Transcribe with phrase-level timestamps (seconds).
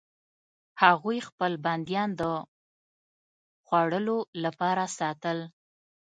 [0.81, 2.21] هغوی خپل بندیان د
[3.65, 5.37] خوړلو لپاره ساتل.